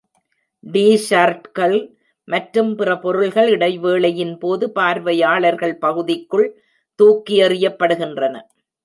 டி-ஷர்ட்கள் 0.63 1.75
மற்றும் 2.27 2.71
பிற 2.75 2.89
பொருள்கள் 2.97 3.49
இடைவேளையின் 3.49 4.33
போது 4.37 4.67
பார்வையாளர்கள் 4.71 5.75
பகுதிக்குள் 5.77 6.47
தூக்கி 6.99 7.37
எறியப்படுகின்றன. 7.43 8.35